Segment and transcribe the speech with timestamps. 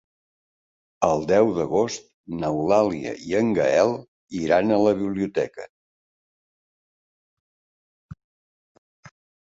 [1.07, 2.07] El deu d'agost
[2.39, 3.93] n'Eulàlia i en Gaël
[4.39, 5.69] iran a la biblioteca.